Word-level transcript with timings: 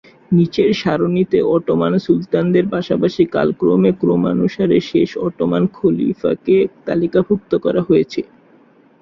নিচের 0.31 0.69
সারণিতে 0.81 1.37
অটোমান 1.55 1.93
সুলতানদের 2.05 2.65
পাশাপাশি 2.69 3.23
কালক্রমে 3.35 3.91
ক্রমানুসারে 3.99 4.77
শেষ 4.89 5.09
অটোমান 5.27 5.63
খলিফাকে 5.75 6.55
তালিকাভুক্ত 6.87 7.51
করা 7.65 7.81
হয়েছে। 7.87 8.21